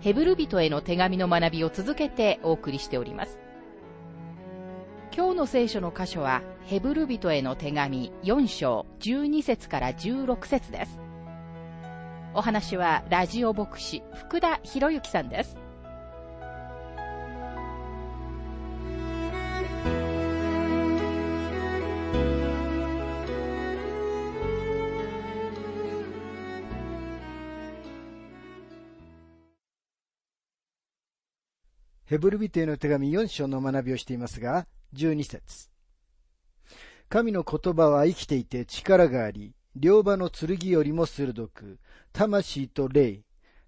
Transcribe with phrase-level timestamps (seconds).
[0.00, 3.38] ヘブル人への手紙の学びを続けてお送りしております。
[5.14, 10.98] 今日の聖書の箇所は、ヘブル人への手紙4章12節から16節です。
[12.32, 15.58] お話は、ラジオ牧師、福田博之さんです。
[32.10, 34.66] ヘブルビテへの手紙4章の学びをしていますが、
[34.96, 35.70] 12節
[37.08, 41.78] 神の言葉は生きていて力があり、両刃の剣よりも鋭く、
[42.12, 43.20] 魂と霊、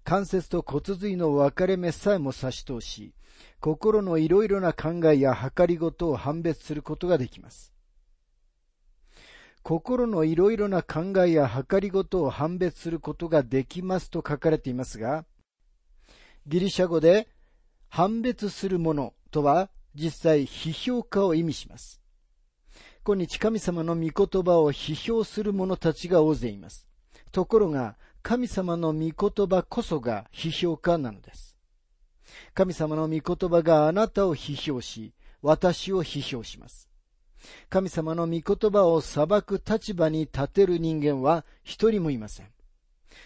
[0.03, 3.13] 関節と骨髄の分かれ目さえも差し通し、
[3.61, 7.73] 心のいろいろな考えや計りごとを判別することができます。
[9.61, 15.23] 心のいろいろな考えや計りごとを判別することができますと書かれていますが、
[16.45, 17.29] ギリシャ語で
[17.95, 22.01] 判別するものとは実際批評家を意味します。
[23.05, 26.87] 今日神様の御言葉を批評する者たちが大勢います。
[27.31, 31.55] ところが神様の御言葉こそが批評家なのです。
[32.55, 36.89] 神様の御言葉があなたを批評し、私を批評します。
[37.69, 42.47] 神様の御言葉を裁く立場に立てる人間は一人もいません。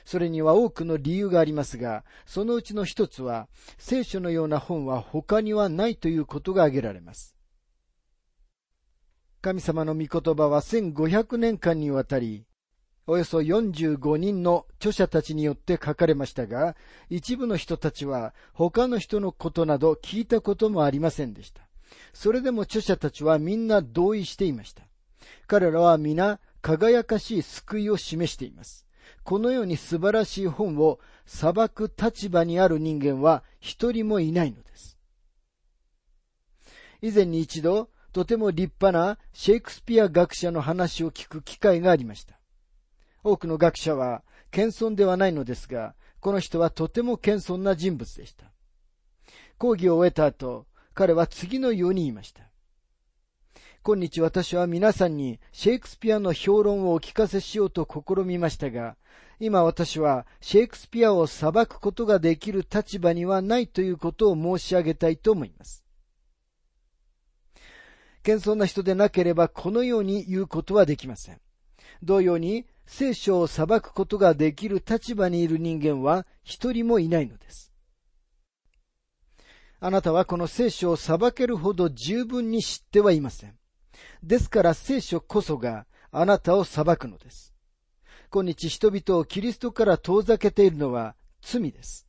[0.06, 7.36] それには多くの理由がありますが、そのうちの一つは、聖書のような本は他にはないということが挙げられます。
[9.42, 12.46] 神様の御言葉は1500年間にわたり、
[13.10, 16.76] およそ45人の著者たちによって書かれましたが、
[17.10, 21.62] 一部の人たちは他の人のことなど聞いたこともありませんでした。
[22.14, 24.84] それでも著者たちはみんな同意していました。
[25.48, 28.87] 彼らは皆輝かしい救いを示しています。
[29.28, 34.98] このように素晴らしい本を裁く立場にある人間は一人もいないのです。
[37.02, 42.40] 以前に一度、とても立派なシェイクスピア学者の話を聞く機会がありました。
[43.22, 48.46] 多くの学者は謙遜ではないのですが、この人はとても謙遜な人物でした。
[49.58, 52.47] 講義を終えた後、彼は次のように言いました。
[53.84, 58.98] 今日私は皆さんにシェイクスピアの評論をお聞かせしようと試みましたが、
[59.40, 65.84] 今私はシェイクスピアを裁くことができる立場にはないということを申し上げたいと思います。
[68.24, 71.40] 謙遜な人でなければこのように言うことはできません。
[72.04, 77.72] 同様に聖書を裁くことができる立場にいる人間は一人もいないのです。
[79.80, 83.57] あなたはこの聖書を裁けるほど十分に知ってはいません。
[84.24, 87.54] ですから聖書こそがあなたを裁くのです。
[88.30, 92.08] 今日人々をキリストから遠ざけているのは罪です。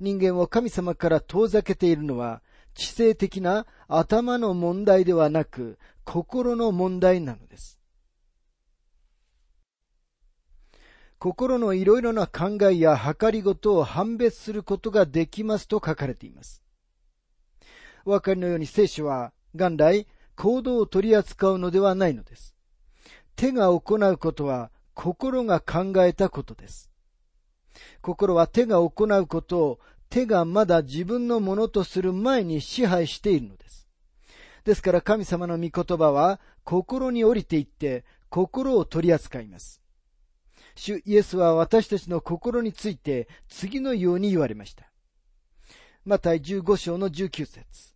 [0.00, 2.42] 人間を神様から遠ざけているのは
[2.74, 7.78] 知性的な頭の問題ではなく心の問題なのです。
[11.18, 16.62] 心のいろいろな考えや計りごとを判別することができますと書かれています。
[18.04, 22.54] お分かりのように聖書は元来行動を取り扱うのではないのです。
[23.36, 26.90] 手が行うことは心が考えたことです。
[28.00, 33.88] 心は手が行うことを手がまだ自分のものとする前に支配しているのです。
[34.64, 39.80] ですから神様の御言葉は心に降りていって心を取り扱います。
[40.74, 44.90] 主イエスは私たちの心について次のように言われました。
[46.04, 47.91] マタイ15章の19節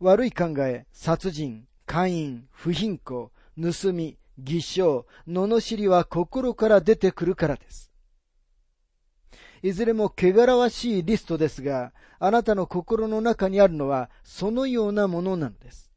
[0.00, 3.30] 悪い考え、殺人、姦淫、不貧困、
[3.60, 7.90] 盗み、偽証、罵りは心から出てくるからです。
[9.62, 15.90] いずれも汚らわしいリストですが、あなたの心の中にあるのはそのようなものなのです。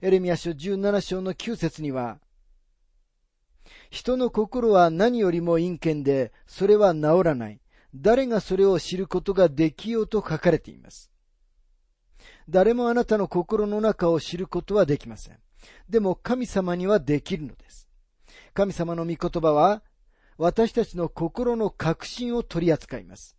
[0.00, 2.18] エレミア書17章の9節には、
[3.90, 7.60] 人の心は何よりも陰険で、それは治らない。
[7.94, 11.13] 誰がそれを知ることができようと書かれています。
[12.48, 15.38] 誰もあなたの心の中を知ることはできません。
[15.88, 17.88] でも神様にはできるのです。
[18.52, 19.82] 神様の御言葉は、
[20.36, 23.36] 私たちの心の確信を取り扱います。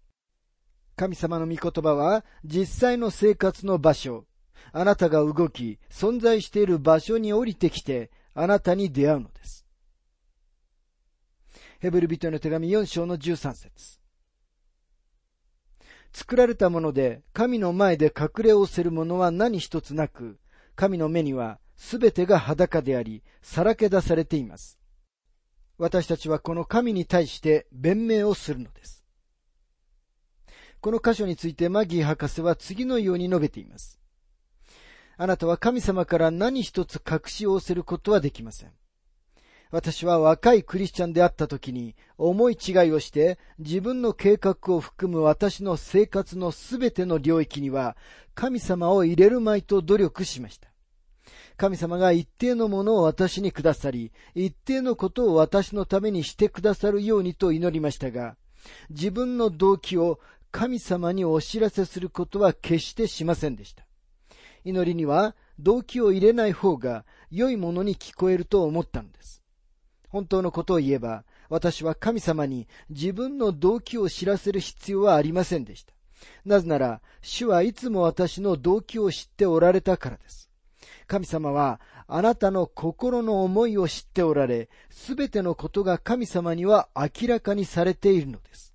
[0.96, 4.25] 神様の御言葉は実際の生活の場所、
[4.72, 9.66] あなたが動き、存在している場所に降りてきて、あなたに出会うのです。
[11.80, 14.00] ヘブル人の手紙4章の13節
[16.25, 20.39] 作られたもので神の前で隠れをせるものは何一つなく、
[20.75, 24.80] 神の目にはすべてが裸であり、さらけ出されています。
[25.77, 29.04] 私たちはこの神に対して弁明をするのです。
[30.81, 34.00] この箇所についてマギー博士は次のように述べています。
[35.18, 38.71] あなたは神様から何一つ隠しをせることはできません。
[39.71, 47.97] 私は若いクリスチャンであった時に思い違いをして自分の計画を含む私の生活のすべての領域には
[48.35, 50.69] 神様を入れるまいと努力しました。
[51.57, 58.35] 神様が一定のものを私にくださり、一定のことを私のためにしてくださるようにと祈りましたが、
[58.89, 60.19] 自分の動機を
[60.51, 63.85] 神様にお知らせすることは決してしませんでした。
[64.65, 69.44] 祈りには動機を入れない方が良いものに聞こえると思ったのです。
[70.10, 75.94] 本当のことを言えば、私は神様に自分の動機を知らせる必要はありませんでした。
[76.46, 80.50] なぜなら、主はいつも私の動機を知っておられたからです。
[81.07, 88.74] 神様はあなたの心の思いを知っておられ、すべてのことが神様には明らかにされているのです。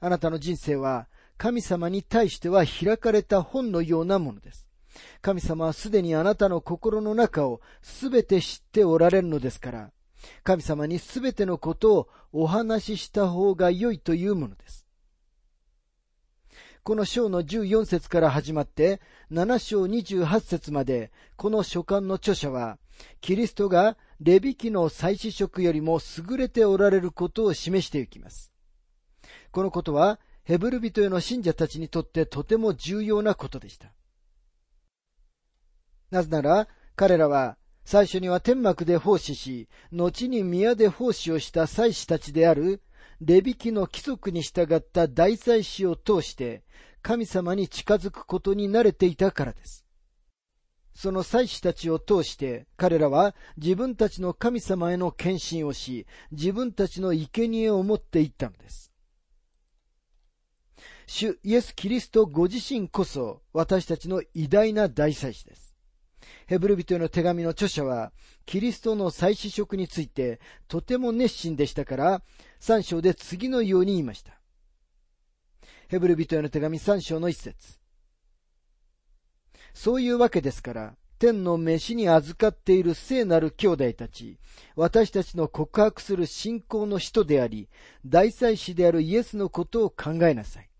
[0.00, 4.66] あなたの人生は神様に対しては開かれた本のようなものです。
[5.22, 9.90] 神様はすでにあなたの心の中をすべて知っておられるのですから、
[10.44, 14.86] 神様にすべてのことをお話しした方が良いというものです。
[16.82, 22.78] この章の14節から始まって7章28節まで、この書簡の著者は、
[23.20, 26.00] キリストがレビ記の祭司職よりも
[26.30, 28.52] 優れておられることを示していきます。
[29.50, 33.92] このことは、ヘブル人への信者たちにとってとても重要なことでした。
[36.10, 37.58] なぜなら、彼らは、
[37.90, 42.82] 最初には天幕で奉仕し、後に宮で奉仕をした祭司たちである
[43.22, 46.64] レビ記の規則に従った大祭司を通して、
[47.00, 49.86] 神様に近づくことに慣れていたからです。
[50.92, 58.92] その祭司たちを通して、彼らは自分たちの神様への献身をし、自分たちの生贄を持っていったのです。
[61.06, 65.67] 主イエス・キリストご自身こそ私たちの偉大な大祭司です。
[66.48, 68.10] ヘブル人への手紙の著者は、
[68.46, 72.22] キリストの祭司職についてとても熱心でしたから、
[72.58, 74.40] 三章で次のように言いました。
[75.88, 77.78] ヘブル人への手紙三章の一節。
[79.74, 84.38] そういうわけですから、天の飯に預かっている聖なる兄弟たち、
[84.74, 87.68] 私たちの告白する信仰の人であり、
[88.06, 90.70] 大祭司であるイエスのことを考えなさい。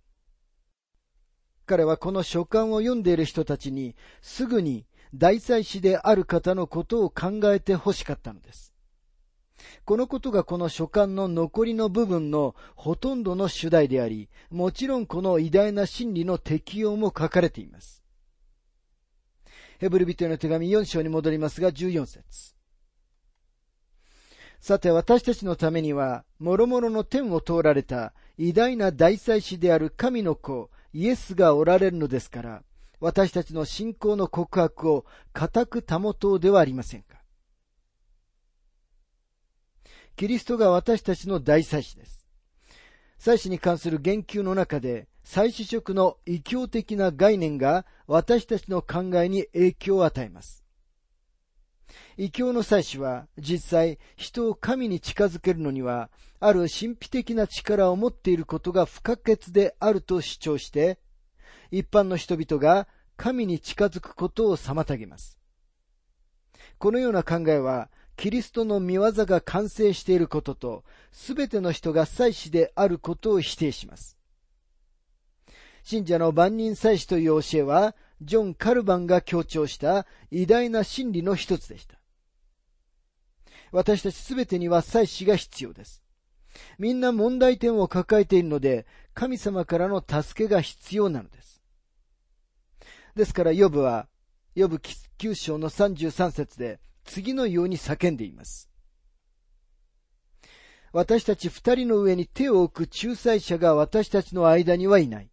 [1.66, 8.74] 彼はこの書簡を読んでいる人たちに、すぐに大祭司である方のことを考えて欲しかったのです。
[9.84, 18.04] このことがこの書簡の残りの部分のほとんどの主題であり、もちろんこの偉大な真理の適用も書かれています。
[19.78, 22.58] ヘブル人への手紙4章に戻りますが14節
[24.60, 32.62] さて私たちのためには、諸々の天を通られた偉大な大祭司である神の子、イエスがおられるのですから、
[33.00, 37.18] 私たちの信仰の告白を固く保とうではありませんか。
[40.16, 42.26] キリストが私たちの大祭司です。
[43.18, 50.64] 祭司に関する言及の中で、祭司職の異教的な概念が私たちの考えに影響を与えます。
[52.16, 60.98] 異教の祭司は実際人を神に近づけるのにはある神秘的な力を持っていることが不可欠であると主張して
[61.70, 65.38] 一般の人々が神に近づくことを妨げます。
[66.78, 74.18] このような考えはキリストの見業が完成していることと、すべての人が祭司であることを否定します。
[75.84, 81.96] 信者の万人祭司という教えは、ジョン・カルバンが強調した偉大な真理の一つでした。
[83.70, 86.02] 私たちすべてには祭司が必要です。
[86.76, 88.84] みんな問題点を抱えているので、
[89.14, 91.57] 神様からの助けが必要なのです。
[93.18, 94.08] ですから、ヨブは、
[94.54, 98.70] ヨブ9章の33節で、次のように叫んでいます。
[100.92, 105.30] 私たち二人の上に手を置く仲裁者が私たちの間にはいない。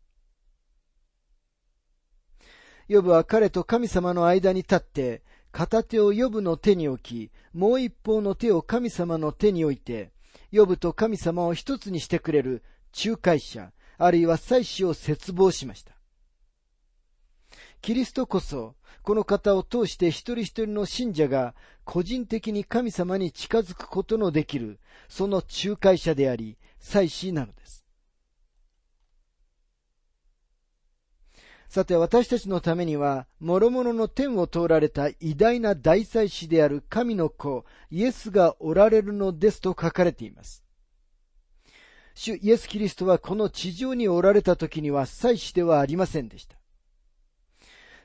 [2.88, 10.12] ヨブは彼と神様の間に立って、片手をヨブの手に置き、もう一方の手を神様の手に置いて、
[10.52, 12.64] ヨブと神様を一つにしてくれる
[13.06, 15.95] 仲介者、あるいは祭司を絶望しました。
[17.82, 21.54] キリストこそ、この方を通して一人一人の信者が
[21.84, 27.86] 個人的に神様に近づくことのできる、その仲介者であり、祭司なのです。
[31.68, 40.64] さて私たちのためには、諸々の天を通られた偉大な大祭司である神の子、イエスがおられるのですと書かれています。
[42.14, 46.56] 主イエス・キリストはこの地上におられた時には祭司ではありませんでした。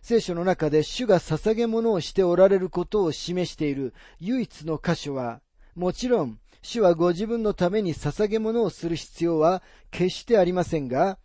[0.03, 5.41] 聖書の中で主が捧げ物をしておられることを示している唯一の箇所は、
[5.75, 11.19] もちろん、主はご自分のために捧げ物をする必要は決してありませんが、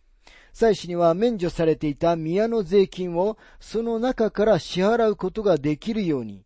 [0.53, 6.46] 祭司には免除されていた宮の税金をその中から支払うことができるように、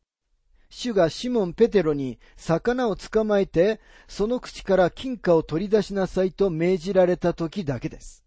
[0.71, 8.24] 主がシモン・ペテロに魚を捕まえて、その口から金貨を取り出しなさいと命じられた時だけです。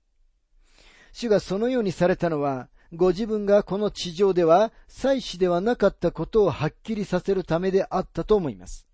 [1.13, 8.87] 主がそのようにされたのは、ご自分がこの地上では祭司ではなかったことをはっきりさせるためであったと思います。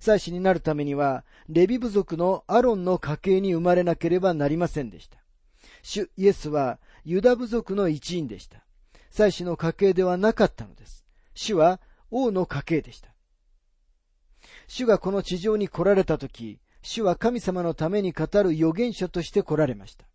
[0.00, 5.18] 祭司になるためには、レビ部族のアロンの家系に生まれなければなりませんでした。
[5.82, 8.64] 主イエスはユダ部族の一員でした。
[9.10, 11.04] 祭司の家系ではなかったのです。
[11.34, 13.10] 主は王の家系でした。
[14.66, 20.06] 主がこの地上に来られたとき、主は神様のために語る預言者として来られました。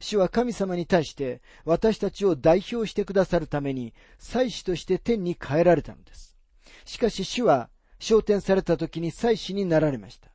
[0.00, 6.36] 主は神様に対して私たちを代表してくださるために祭司として天に変えられたのです。
[6.84, 10.30] しかし主は昇天された時に祭司になられました。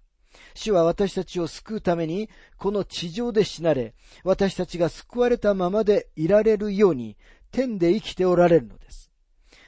[0.53, 3.93] 主は私たちを救うために、この地上で死なれ、
[4.23, 7.17] 私たちが救われたままでいられるように、
[7.51, 9.11] 天で生きておられるのです。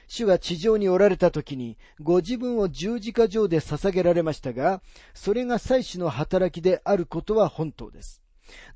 [0.06, 4.82] 主が地上におられた時に、ご自分を十字架上で捧げられましたが、
[5.14, 8.22] それが祭司の働きであることは本当です。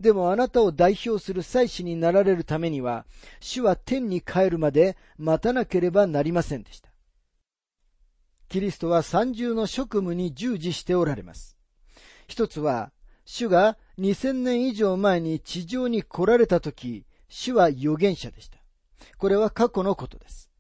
[0.01, 3.07] でもあなたを代表する祭司になられるためには、
[3.41, 6.91] 主は天に帰るまで待たなければなりませんでした。
[8.49, 11.57] キリストは三重の職務に従事しておられます。
[12.29, 12.93] 一つは、
[13.25, 18.59] 主が2000年以上前に地上に来られた時、主は預言者でした。
[19.17, 20.51] これは過去のことです。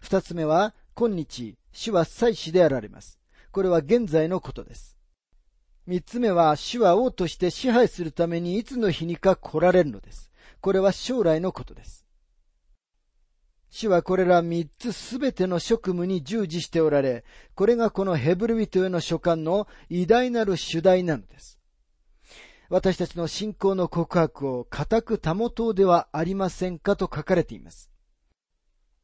[0.00, 3.18] 二つ目は、今日、主は祭司であられます。
[3.50, 4.96] これは現在のことです。
[5.86, 10.30] 三つ目は、主は王として支配するためにいつの日にか来られるのです。
[10.60, 12.06] これは将来のことです。
[13.68, 17.24] 主はこれら三つすべての職務に従事しておられ、
[17.54, 21.58] これがこのヘブル人への書簡の偉大なる主題なのです。
[22.68, 27.91] 私たちの信仰の告白を固く保とうではありませんかと書かれています。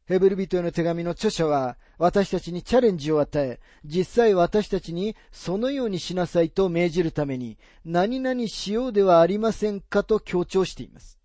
[0.09, 11.19] ヘブル人への手紙の著者は私たちにチャレンジを与え、実際私たちにそのようにしなさいと命じるために何々しようではありませんかと強調しています。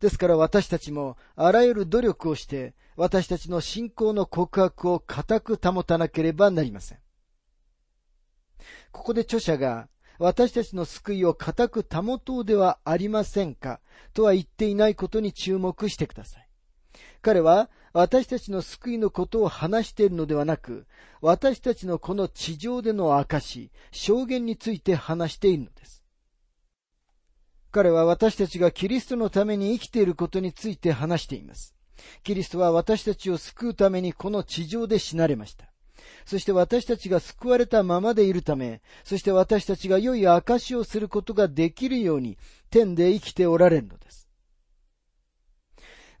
[0.00, 6.98] ですから私たちもあらゆる努力をして、私たちの信仰の告白を固く保たなければなりません。
[8.90, 9.88] ここで著者が、
[10.18, 13.80] 私たちの救いを固く保とうではありませんか
[14.14, 16.48] とは言っていないことに注目してください。
[17.20, 20.88] 彼は私たちの救いのことを話しているのではなく、
[21.20, 26.02] 私たちのこの地上での証、証言について話しているのです。
[27.70, 31.76] 彼は私たちがキリストのために生きていることについて話しています。
[32.24, 35.72] キリストは私たちを救うためにこの地上で死なれました。
[36.26, 42.38] そして私たちが救われたままでいるため、そして私たちが良い証をすることができるように、
[42.70, 44.23] 天で生きておられるのです。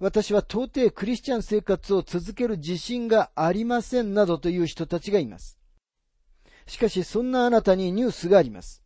[0.00, 5.58] 私は到底クリスチャン生活を続ける自信がありませんなどという人たちがいます。
[6.66, 8.82] しかしそんなあなたにニュースがあります。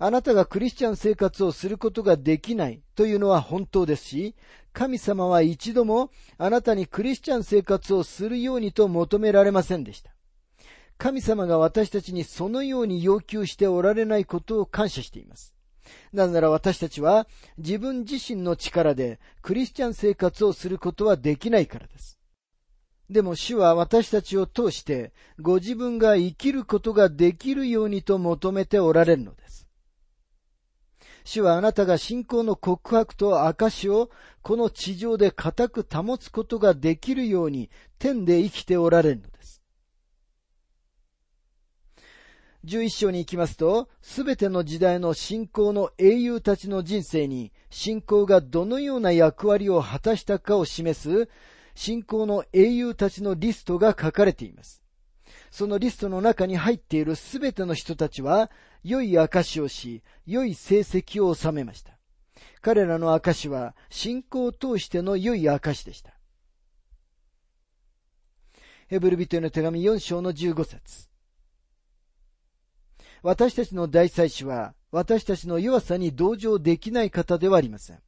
[0.00, 4.36] あなたがクリスチャン生活をすることができないというのは本当ですし、
[4.72, 10.14] 神様は一度もあなたにクリスチャン生活をするようにと求められませんでした。
[10.98, 15.57] 神様が私たちにそのように要求しておられないことを感謝しています。
[16.12, 17.26] なぜなら私たちは
[17.58, 22.18] 自分自身の力でクリスチャン生活をすることはできないからです。
[23.10, 29.66] でも主は私たちを通してご自分が生きることができるようにと求めておられるのです。
[31.24, 34.10] 主はあなたが信仰の告白と証を
[34.42, 39.37] この地上で固く保つことができるように天で生きておられるのです。
[42.68, 51.28] 11章に行きますと、すべての時代の信仰の英雄たちの人生に信仰がどのような役割を果たしたかを示す
[51.74, 54.82] 信仰の英雄たちのリストが書かれています。
[55.50, 58.50] そのリストの中に入っているすべての人たちは、
[58.84, 61.98] 良い証をし、良い成績を収めました。
[62.60, 66.12] 彼らの証は信仰を通しての良い証でした。
[68.88, 71.07] ヘブル人への手紙4章の15節
[73.22, 78.00] 私たちの大祭司は私たちの弱さに同情できない方ではありません。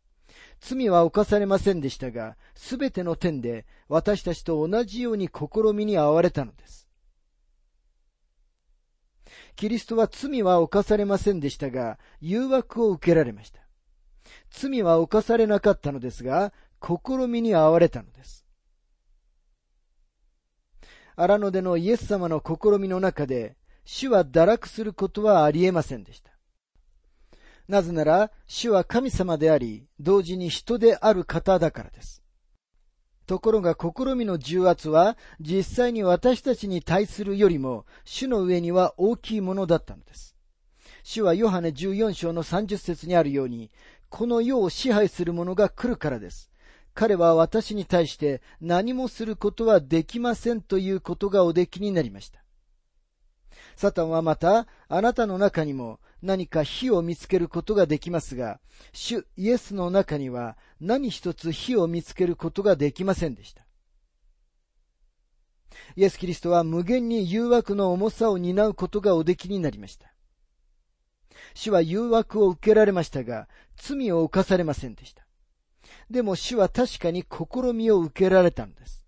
[0.60, 6.88] 罪は犯されませんでしたが、すべての点で私たちと同じように試みに遭われたのです。
[9.56, 13.60] キリストは罪は犯されませんでしたが、誘惑を受けられました。
[14.50, 16.52] 罪は犯されなかったのですが、
[16.82, 18.46] 試みに遭われたのです。
[21.16, 23.56] 荒野でのイエス様の試みの中で、
[23.92, 26.30] 主は堕落することはありえませんでした。
[27.66, 32.22] なぜなら、主は神様であり、同時に人である方だからです。
[33.26, 40.36] ところが試みの重圧は実際に私たちに対するよりも主の上には大きいものだったのです。
[41.02, 43.72] 主はヨハネ14章の30節にあるように、
[44.08, 46.52] この世を支配する者が来るからです。
[46.94, 52.40] 彼は私に対して何もすることはできませんということがおできになりました。
[53.76, 58.60] サタンはまた、あなたの中にも何か火を見つけることができますが、
[58.92, 63.64] 主イエスの中には何一つ火を見つけることができませんでした。
[65.96, 70.12] イエス・キリストは無限に誘惑の重さを担うことがおできになりました。
[71.54, 75.26] 主は誘惑を受けられましたが、罪を犯されませんでした。
[76.10, 78.99] でも主は確かに試みを受けられたのです。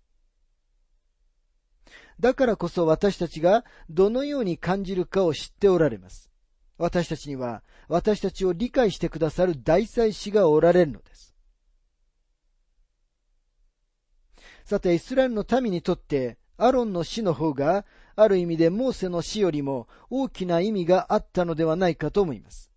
[2.19, 6.29] だからこそ私たちがどのように感じるかを知っておられます。
[6.77, 11.35] 私たちには私たちを理解してくださる大祭司がおられるのです。
[14.65, 22.71] さて、イスラエルの民にとってアロンの死の方がある意味でモーセの死よりも大きな意味があったのではないかと思います。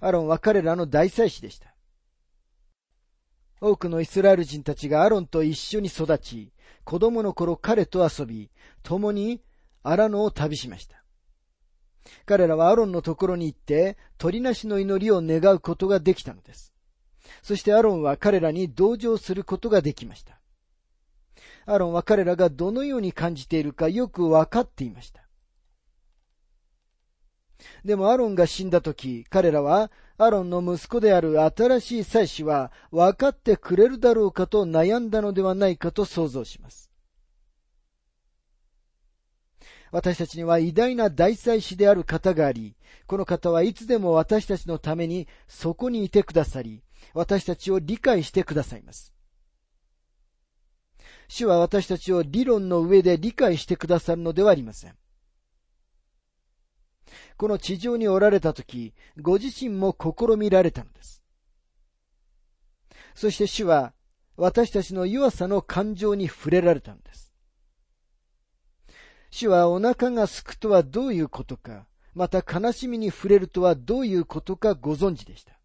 [0.00, 1.73] アロンは彼らの大祭司でした。
[3.64, 6.52] 多くのイスラエル人たちがアロンと一緒に育ち、
[6.84, 8.50] 子供の頃彼と遊び、
[8.82, 9.40] 共に
[9.82, 11.02] 荒野を旅しました。
[12.26, 16.74] 彼らはアロンのところに行って、鳥なしの祈りを願うことができたのです。
[17.42, 20.38] そしてアロンは彼らに同情することができました。
[21.64, 25.23] アロンは彼らがどのように感じているかよくわかっていました。
[27.84, 36.90] でもアロンが死んだ時、彼らはアロンの息子である新しい祭司は分かってくれるだろうかと悩んだのではないかと想像します。
[39.90, 42.74] 私たちには偉大な大祭司である方があり、
[43.06, 49.12] この方はいつでも私たちのためにそこにいてくださり、私たちを理解してくださいます。
[51.28, 54.96] 主は私たちを理論の上で理解してくださるのではありません。
[57.36, 61.22] この地上におられたとき、ご自身も試みられたのです。
[63.14, 63.92] そして主は
[64.36, 67.32] 私たちの弱さの感情に触れられたのです。
[69.30, 75.58] 主はお腹がすくとはどういうことか、また悲しみに触れるとはどういうことかご存知でした。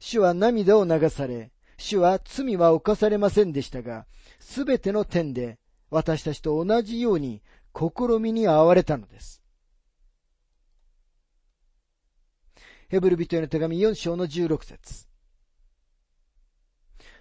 [0.00, 4.06] 主は涙を流され、主は罪は犯されませんでしたが、
[4.38, 5.58] すべての点で
[5.90, 7.42] 私たちと同じように
[7.74, 9.43] 試みに遭われたのです。
[12.88, 15.06] ヘブル人への手紙4章の16節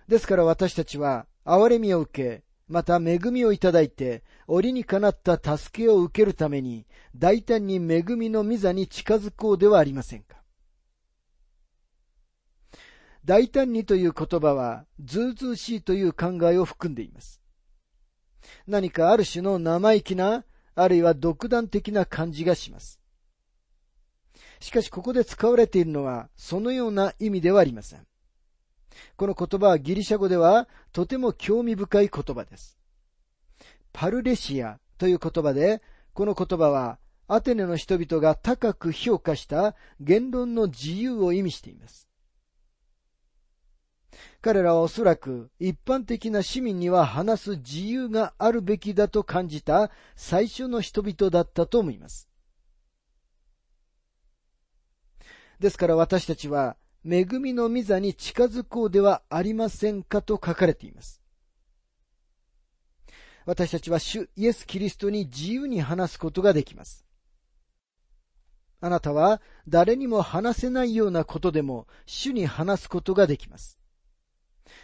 [0.08, 10.42] ですから私たちは憐れみを受け、また恵みをいただいて、折にかなった助けを受けるために、大胆に恵みの御座に近づこうではありませんか。
[13.26, 17.42] 大胆にという言葉は、ずうずうしいという考えを含んでいます。
[18.68, 20.46] 何かある種の生意気な、
[20.76, 23.03] あるいは独断的な感じがします。
[24.64, 28.08] しかしここで使われているのは、そのような意味ではありません。
[29.18, 32.80] この言葉はギリシャ語ではとても興味深い言葉です。
[33.92, 35.82] パルレシアという言葉で、
[36.14, 36.98] この言葉は
[37.28, 42.08] アテネの人々が高く評価した言論の自由を意味しています。
[44.42, 52.30] 彼らはおそらく一般的な市民には話す自由があるべきだと感じた最初の人々だったと思います。
[55.60, 61.22] ですから私たちは恵みの御座に近づこうではありませんかと書かれています。
[63.46, 67.06] 私たちは主イエス・キリストに自由に話すことができます。
[68.80, 73.80] あなたは誰にも話せないようなことでも主に話すことができます。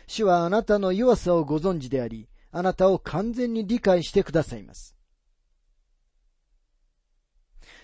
[0.07, 4.95] 主はあなたの弱さをご存知であり、あなたを完全に理解してくださいます。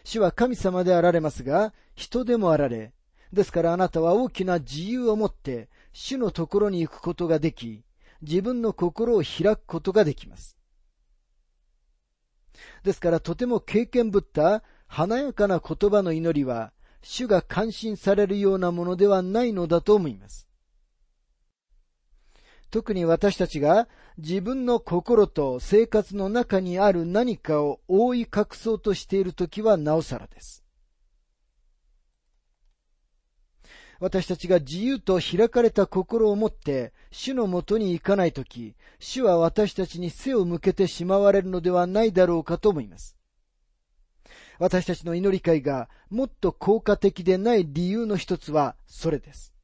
[0.05, 2.93] 主は神様であられますが、人でもあられ、
[3.33, 7.83] ですからあなたは大きな自由を持って主のところに行くことができ、
[8.21, 10.55] 自分の心を開くことができます。
[12.83, 20.47] ですからとても経験ぶった華やかな言葉の祈りは、主が感心されるようなものではないのだと思います。
[22.71, 30.65] 特に私たちが自分の心と生活の中にある何かを覆い隠そうとしているときはなおさらです。
[33.99, 43.15] 私たちが自由と開かれた心を持って主のもとに行かないとき、主は私たちに背を向けてしまわれるのではないだろうかと思います。
[44.59, 49.54] 私たちの祈り会がもっと効果的でない理由の一つはそれです。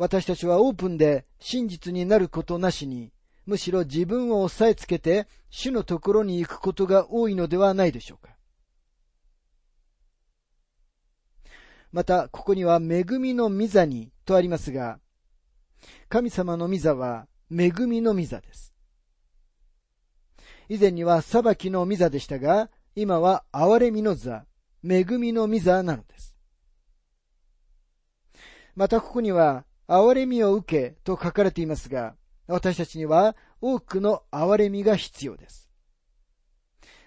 [0.00, 3.12] 私たちはオープンで真実になることなしに、
[3.44, 8.34] むしろ自分を押さえつけて主のところに行くことが多いのではないでしょうか。
[11.92, 15.00] また、ここには恵みの御座にとありますが、
[16.08, 18.72] 神様の御座は恵みの御座です。
[20.70, 24.46] 以前には裁きの御座でしたが、今は憐れみの座、
[24.82, 26.34] 恵みの御座なのです。
[28.74, 32.14] またここには、憐れみを受けと書かれていますが、
[32.46, 35.68] 私たちには多くの憐れみが必要です。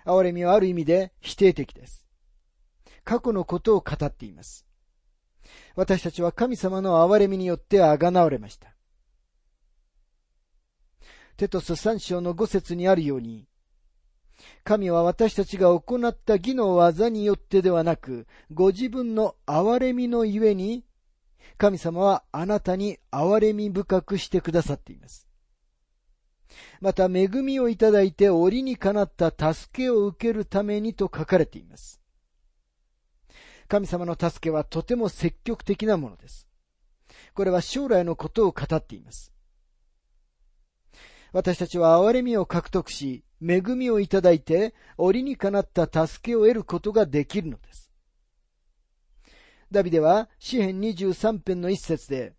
[0.05, 2.05] 憐れみはある意味で否定的です。
[3.05, 4.67] 過去のことを語っています。
[5.77, 8.75] 私たちは神様の憐れみによってあがなわれました。
[11.37, 13.47] テトス三章の五節にあるように、
[14.65, 20.83] 神は私たちが行った義の技によってではなく、ご自分の憐れみのゆえに、
[21.57, 25.27] 神様はあなたに憐れみ深くしてくださっています。
[26.81, 32.01] また、恵みをいただいて折にかなった助けを受けるためにと書かれています。
[33.67, 36.47] 神様の助けはとても積極的なものです。
[37.33, 39.33] これは将来のことを語っています。
[41.31, 47.92] 私たちは憐れみを獲得し、恵みをいただいて、折にかなった助けを得ることができるのです。
[49.73, 52.33] ダビデは、詩編23編の一節で、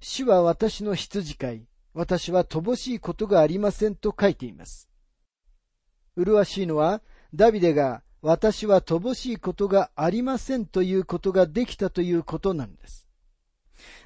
[0.00, 4.88] 主は私の羊飼い、私は乏しいことがありませんと書いています。
[6.16, 7.02] 麗しいのは、
[7.34, 13.06] ダビデが私は乏しいことがありませんということができたということなんです。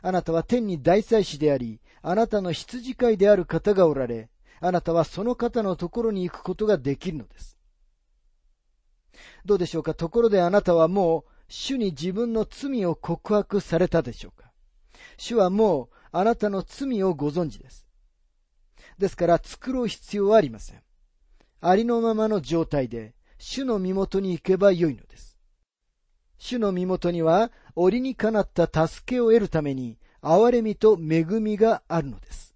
[0.03, 7.57] あなたは天に大祭司であり、あなたの羊飼いである方がおられ、あなたはその方のところに行くことができるのです。
[9.45, 9.95] どうでしょうか？
[9.95, 14.51] ところであなたはもう、主に自分の罪を告白されたでしょうか？
[15.19, 17.87] 主はもう、あなたの罪をご存知です。
[18.97, 20.83] ですから、作ろう必要はありません。
[21.61, 25.37] ありのままの状態で、主の身元に行けばよいのです。
[26.39, 32.52] 主の身元には、折にかなった助けを得るために、憐れみと恵みがあるのです。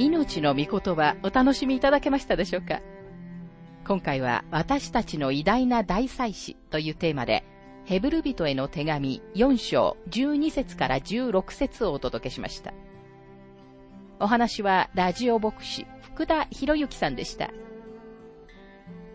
[0.00, 2.80] 命の御言葉お楽しみいただけましたでしょうか？
[3.86, 7.44] 今回は私たちの偉大な大祭司というテーマで
[7.84, 12.72] ヘブル人への手紙4章12節から16節をお届けしました。
[14.20, 17.50] お話はラジオ牧師福田博之さんでした。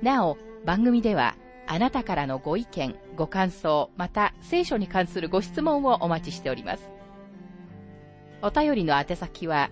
[0.03, 6.91] なお、番組ではあなたからのご意見、ご感想、また聖書に関するご質問をお待ちしております。
[8.43, 9.71] お便りの宛先は、